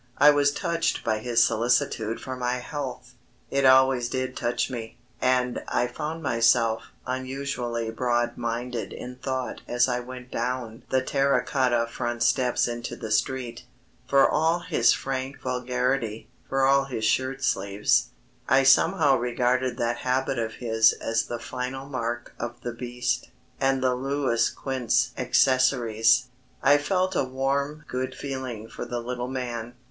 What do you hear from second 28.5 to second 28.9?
for